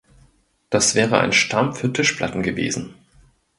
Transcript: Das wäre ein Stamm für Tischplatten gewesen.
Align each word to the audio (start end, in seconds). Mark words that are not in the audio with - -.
Das 0.71 0.95
wäre 0.95 1.19
ein 1.19 1.31
Stamm 1.31 1.75
für 1.75 1.93
Tischplatten 1.93 2.41
gewesen. 2.41 2.95